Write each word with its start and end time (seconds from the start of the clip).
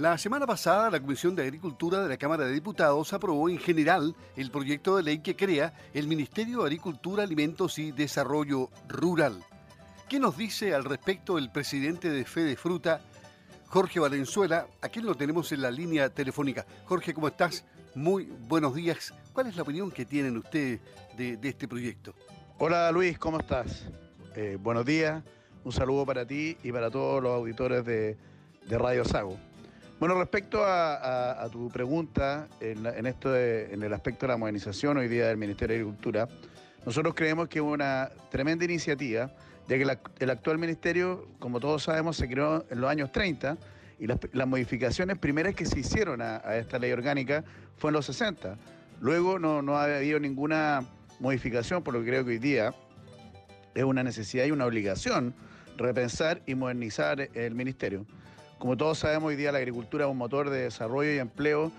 La 0.00 0.16
semana 0.16 0.46
pasada, 0.46 0.90
la 0.90 0.98
Comisión 0.98 1.36
de 1.36 1.42
Agricultura 1.42 2.02
de 2.02 2.08
la 2.08 2.16
Cámara 2.16 2.46
de 2.46 2.54
Diputados 2.54 3.12
aprobó 3.12 3.50
en 3.50 3.58
general 3.58 4.16
el 4.34 4.50
proyecto 4.50 4.96
de 4.96 5.02
ley 5.02 5.18
que 5.18 5.36
crea 5.36 5.74
el 5.92 6.08
Ministerio 6.08 6.60
de 6.60 6.68
Agricultura, 6.68 7.22
Alimentos 7.22 7.78
y 7.78 7.92
Desarrollo 7.92 8.70
Rural. 8.88 9.44
¿Qué 10.08 10.18
nos 10.18 10.38
dice 10.38 10.74
al 10.74 10.86
respecto 10.86 11.36
el 11.36 11.52
presidente 11.52 12.08
de 12.08 12.24
Fede 12.24 12.56
Fruta, 12.56 13.02
Jorge 13.66 14.00
Valenzuela, 14.00 14.68
a 14.80 14.88
quien 14.88 15.04
lo 15.04 15.16
tenemos 15.16 15.52
en 15.52 15.60
la 15.60 15.70
línea 15.70 16.08
telefónica? 16.08 16.64
Jorge, 16.86 17.12
¿cómo 17.12 17.28
estás? 17.28 17.66
Muy 17.94 18.24
buenos 18.48 18.74
días. 18.74 19.12
¿Cuál 19.34 19.48
es 19.48 19.56
la 19.56 19.64
opinión 19.64 19.90
que 19.90 20.06
tienen 20.06 20.34
ustedes 20.38 20.80
de, 21.18 21.38
este 21.42 21.68
proyecto? 21.68 22.14
Hola 22.56 22.90
Luis, 22.90 23.18
¿cómo 23.18 23.38
estás? 23.38 23.86
Eh, 24.34 24.56
buenos 24.58 24.86
días, 24.86 25.22
un 25.62 25.72
saludo 25.72 26.06
para 26.06 26.24
ti 26.24 26.56
y 26.62 26.72
para 26.72 26.90
todos 26.90 27.22
los 27.22 27.32
auditores 27.32 27.84
de, 27.84 28.16
Radio 28.66 29.04
Sago. 29.04 29.49
Bueno, 30.00 30.14
respecto 30.14 30.64
a, 30.64 31.46
tu 31.52 31.68
pregunta 31.68 32.48
en, 32.58 33.04
esto 33.04 33.36
en 33.36 33.82
el 33.82 33.92
aspecto 33.92 34.24
de 34.24 34.32
la 34.32 34.38
modernización 34.38 34.96
hoy 34.96 35.08
día 35.08 35.26
del 35.26 35.36
Ministerio 35.36 35.76
de 35.76 35.82
Agricultura, 35.82 36.26
nosotros 36.86 37.12
creemos 37.14 37.48
que 37.48 37.58
es 37.58 37.64
una 37.64 38.08
tremenda 38.30 38.64
iniciativa, 38.64 39.30
ya 39.68 39.76
que 39.76 39.98
el 40.20 40.30
actual 40.30 40.56
ministerio, 40.56 41.28
como 41.38 41.60
todos 41.60 41.82
sabemos, 41.82 42.16
se 42.16 42.30
creó 42.30 42.64
en 42.70 42.80
los 42.80 42.88
años 42.88 43.12
30 43.12 43.58
y 43.98 44.06
las, 44.06 44.18
modificaciones 44.46 45.18
primeras 45.18 45.54
que 45.54 45.66
se 45.66 45.80
hicieron 45.80 46.22
a, 46.22 46.38
esta 46.56 46.78
ley 46.78 46.92
orgánica 46.92 47.44
fue 47.76 47.90
en 47.90 47.96
los 47.96 48.06
60. 48.06 48.56
Luego 49.02 49.38
no, 49.38 49.60
no 49.60 49.76
ha 49.76 49.84
habido 49.84 50.18
ninguna 50.18 50.82
modificación, 51.18 51.82
por 51.82 51.92
lo 51.92 52.00
que 52.00 52.06
creo 52.06 52.24
que 52.24 52.30
hoy 52.30 52.38
día 52.38 52.74
es 53.74 53.84
una 53.84 54.02
necesidad 54.02 54.46
y 54.46 54.50
una 54.50 54.64
obligación 54.64 55.34
repensar 55.76 56.40
y 56.46 56.54
modernizar 56.54 57.28
el 57.34 57.54
ministerio. 57.54 58.06
Como 58.60 58.76
todos 58.76 58.98
sabemos, 58.98 59.28
hoy 59.28 59.36
día 59.36 59.52
la 59.52 59.56
agricultura 59.56 60.04
es 60.04 60.10
un 60.10 60.18
motor 60.18 60.50
de 60.50 60.64
desarrollo 60.64 61.10
y 61.14 61.16
empleo 61.16 61.72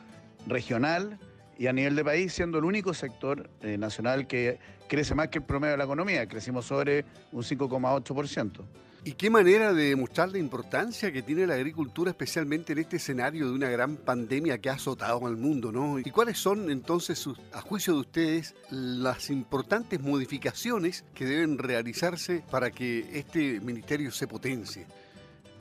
regional 0.47 1.19
y 1.55 1.67
a 1.67 1.73
nivel 1.73 1.95
de 1.95 2.03
país, 2.03 2.33
siendo 2.33 2.57
el 2.57 2.65
único 2.65 2.95
sector 2.95 3.51
eh, 3.61 3.77
nacional 3.77 4.25
que 4.25 4.57
crece 4.88 5.13
más 5.13 5.27
que 5.27 5.38
el 5.38 5.43
promedio 5.43 5.73
de 5.73 5.77
la 5.77 5.83
economía. 5.83 6.25
Crecimos 6.25 6.65
sobre 6.65 7.05
un 7.33 7.43
5,8%. 7.43 8.63
¿Y 9.03 9.11
qué 9.11 9.29
manera 9.29 9.73
de 9.73 9.89
demostrar 9.89 10.29
la 10.29 10.39
importancia 10.39 11.11
que 11.11 11.21
tiene 11.21 11.45
la 11.45 11.53
agricultura, 11.53 12.09
especialmente 12.09 12.73
en 12.73 12.79
este 12.79 12.95
escenario 12.95 13.45
de 13.45 13.53
una 13.53 13.69
gran 13.69 13.97
pandemia 13.97 14.57
que 14.57 14.71
ha 14.71 14.73
azotado 14.73 15.27
al 15.27 15.38
mundo, 15.38 15.71
¿no? 15.71 15.99
¿Y 15.99 16.09
cuáles 16.09 16.39
son 16.39 16.71
entonces, 16.71 17.27
a 17.53 17.61
juicio 17.61 17.93
de 17.93 17.99
ustedes, 17.99 18.55
las 18.71 19.29
importantes 19.29 20.01
modificaciones 20.01 21.05
que 21.13 21.25
deben 21.25 21.59
realizarse 21.59 22.43
para 22.49 22.71
que 22.71 23.07
este 23.13 23.59
ministerio 23.59 24.11
se 24.11 24.25
potencie? 24.25 24.88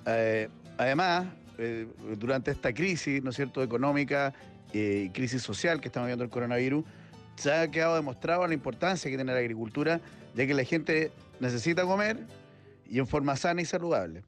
Eh, 0.06 0.48
además, 0.81 1.27
eh, 1.59 1.86
durante 2.19 2.50
esta 2.50 2.73
crisis, 2.73 3.23
¿no 3.23 3.31
es 3.31 3.36
cierto?, 3.36 3.62
económica 3.62 4.33
y 4.73 4.78
eh, 4.78 5.11
crisis 5.12 5.42
social 5.42 5.81
que 5.81 5.89
estamos 5.89 6.06
viendo 6.06 6.25
el 6.25 6.31
coronavirus, 6.31 6.84
se 7.36 7.53
ha 7.53 7.70
quedado 7.70 7.97
demostrado 7.97 8.47
la 8.47 8.55
importancia 8.55 9.11
que 9.11 9.17
tiene 9.17 9.33
la 9.33 9.39
agricultura, 9.39 10.01
ya 10.34 10.47
que 10.47 10.55
la 10.55 10.64
gente 10.64 11.12
necesita 11.39 11.84
comer 11.84 12.19
y 12.89 12.98
en 12.98 13.06
forma 13.06 13.36
sana 13.36 13.62
y 13.62 13.64
saludable. 13.64 14.23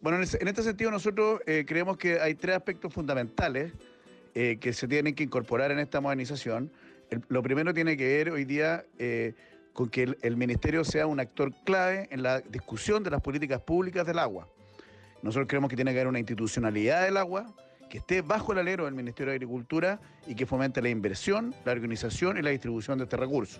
Bueno, 0.00 0.18
en 0.18 0.48
este 0.48 0.62
sentido 0.62 0.90
nosotros 0.90 1.40
eh, 1.46 1.64
creemos 1.66 1.96
que 1.96 2.20
hay 2.20 2.34
tres 2.34 2.56
aspectos 2.56 2.92
fundamentales 2.92 3.72
eh, 4.34 4.58
que 4.60 4.72
se 4.72 4.86
tienen 4.86 5.14
que 5.14 5.22
incorporar 5.22 5.70
en 5.70 5.78
esta 5.78 6.00
modernización. 6.00 6.70
lo 7.28 7.42
primero 7.42 7.72
tiene 7.72 7.96
que 7.96 8.06
ver 8.06 8.30
hoy 8.30 8.44
día 8.44 8.84
eh, 8.98 9.32
con 9.72 9.88
que 9.88 10.14
el, 10.20 10.36
ministerio 10.36 10.84
sea 10.84 11.06
un 11.06 11.20
actor 11.20 11.52
clave 11.64 12.08
en 12.10 12.22
la 12.22 12.40
discusión 12.40 13.02
de 13.02 13.10
las 13.10 13.22
políticas 13.22 13.62
públicas 13.62 14.06
del 14.06 14.18
agua. 14.18 14.46
Nosotros 15.24 15.48
creemos 15.48 15.70
que 15.70 15.76
tiene 15.76 15.92
que 15.92 16.00
haber 16.00 16.08
una 16.08 16.18
institucionalidad 16.18 17.02
del 17.04 17.16
agua 17.16 17.46
que 17.88 17.96
esté 17.96 18.20
bajo 18.20 18.52
el 18.52 18.58
alero 18.58 18.84
del 18.84 18.92
Ministerio 18.92 19.30
de 19.30 19.36
Agricultura 19.36 19.98
y 20.26 20.34
que 20.34 20.44
fomente 20.44 20.82
la 20.82 20.90
inversión, 20.90 21.54
la 21.64 21.72
organización 21.72 22.36
y 22.36 22.42
la 22.42 22.50
distribución 22.50 22.98
de 22.98 23.04
este 23.04 23.16
recurso. 23.16 23.58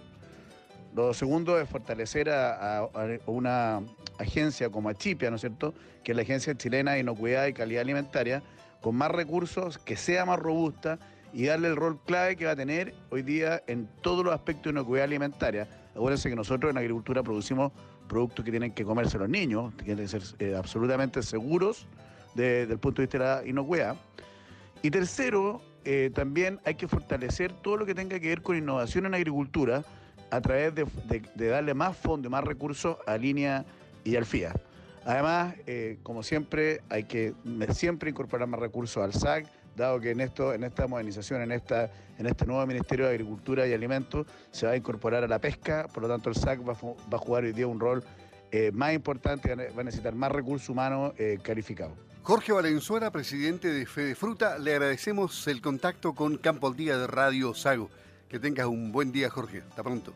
Lo 0.94 1.14
segundo 1.14 1.58
es 1.58 1.66
fortalecer 1.66 2.28
a, 2.28 2.86
una 3.24 3.80
agencia 4.18 4.68
como 4.68 4.90
Achipia, 4.90 5.30
¿no 5.30 5.36
es 5.36 5.40
cierto?, 5.40 5.72
que 6.04 6.12
es 6.12 6.16
la 6.16 6.22
Agencia 6.22 6.54
Chilena 6.54 6.92
de 6.92 7.00
Inocuidad 7.00 7.46
y 7.46 7.54
Calidad 7.54 7.80
Alimentaria, 7.80 8.42
con 8.82 8.94
más 8.94 9.10
recursos, 9.10 9.78
que 9.78 9.96
sea 9.96 10.26
más 10.26 10.38
robusta 10.38 10.98
y 11.34 11.46
darle 11.46 11.68
el 11.68 11.76
rol 11.76 11.98
clave 12.06 12.36
que 12.36 12.46
va 12.46 12.52
a 12.52 12.56
tener 12.56 12.94
hoy 13.10 13.22
día 13.22 13.62
en 13.66 13.88
todos 14.00 14.24
los 14.24 14.32
aspectos 14.32 14.64
de 14.64 14.70
inocuidad 14.70 15.04
alimentaria. 15.04 15.68
Acuérdense 15.94 16.30
que 16.30 16.36
nosotros 16.36 16.70
en 16.70 16.78
agricultura 16.78 17.22
producimos 17.22 17.72
productos 18.08 18.44
que 18.44 18.52
tienen 18.52 18.72
que 18.72 18.84
comerse 18.84 19.18
los 19.18 19.28
niños, 19.28 19.76
tienen 19.76 20.04
que 20.04 20.08
ser 20.08 20.22
eh, 20.38 20.54
absolutamente 20.56 21.22
seguros 21.22 21.88
desde 22.34 22.72
el 22.72 22.78
punto 22.78 23.02
de 23.02 23.06
vista 23.06 23.18
de 23.18 23.24
la 23.24 23.48
inocuidad. 23.48 23.96
Y 24.82 24.90
tercero, 24.90 25.60
eh, 25.84 26.10
también 26.14 26.60
hay 26.64 26.76
que 26.76 26.86
fortalecer 26.86 27.52
todo 27.52 27.78
lo 27.78 27.86
que 27.86 27.94
tenga 27.94 28.20
que 28.20 28.28
ver 28.28 28.42
con 28.42 28.56
innovación 28.56 29.06
en 29.06 29.14
agricultura, 29.14 29.82
a 30.30 30.40
través 30.40 30.74
de, 30.74 31.50
darle 31.50 31.74
más 31.74 31.96
fondos, 31.96 32.30
más 32.30 32.42
recursos 32.42 32.96
a 33.06 33.16
Línea 33.16 33.64
y 34.02 34.16
al 34.16 34.24
FIA. 34.24 34.52
Además, 35.04 35.54
eh, 35.66 35.98
como 36.02 36.22
siempre, 36.22 36.80
hay 36.88 37.04
que 37.04 37.34
siempre 37.72 38.10
incorporar 38.10 38.48
más 38.48 38.58
recursos 38.58 39.02
al 39.02 39.12
SAC, 39.12 39.46
dado 39.76 40.00
que 40.00 40.10
en 40.10 40.20
esto, 40.20 40.52
en 40.52 40.64
esta 40.64 40.86
modernización, 40.86 41.42
en 41.42 41.52
esta, 41.52 41.90
en 42.18 42.26
este 42.26 42.46
nuevo 42.46 42.64
Ministerio 42.66 43.06
de 43.06 43.12
Agricultura 43.12 43.66
y 43.66 43.72
Alimentos, 43.72 44.26
se 44.50 44.66
va 44.66 44.72
a 44.72 44.76
incorporar 44.76 45.24
a 45.24 45.28
la 45.28 45.38
pesca, 45.38 45.88
por 45.92 46.02
lo 46.02 46.08
tanto 46.08 46.28
el 46.30 46.36
SAC 46.36 46.60
va, 46.66 46.72
a 46.72 47.18
jugar 47.18 47.44
hoy 47.44 47.52
día 47.52 47.66
un 47.66 47.80
rol 47.80 48.02
eh, 48.52 48.70
más 48.72 48.94
importante, 48.94 49.54
va 49.54 49.80
a 49.80 49.84
necesitar 49.84 50.14
más 50.14 50.30
recursos 50.30 50.68
humanos 50.68 51.12
eh, 51.18 51.38
calificados. 51.42 51.94
Jorge 52.22 52.52
Valenzuela, 52.52 53.10
presidente 53.10 53.68
de 53.68 53.84
Fede 53.84 54.14
Fruta, 54.14 54.58
le 54.58 54.72
agradecemos 54.72 55.46
el 55.46 55.60
contacto 55.60 56.14
con 56.14 56.38
Campo 56.38 56.68
al 56.68 56.74
Día 56.74 56.96
de 56.96 57.06
Radio 57.06 57.52
Sago. 57.52 57.90
Que 58.30 58.38
tengas 58.38 58.66
un 58.66 58.92
buen 58.92 59.12
día, 59.12 59.28
Jorge. 59.28 59.62
Hasta 59.68 59.82
pronto. 59.82 60.14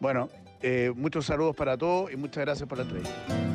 Bueno, 0.00 0.28
eh, 0.60 0.92
muchos 0.96 1.26
saludos 1.26 1.54
para 1.54 1.78
todos 1.78 2.12
y 2.12 2.16
muchas 2.16 2.44
gracias 2.44 2.68
por 2.68 2.78
la 2.78 2.84
entrevista. 2.84 3.53